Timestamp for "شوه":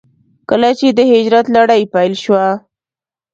2.23-2.45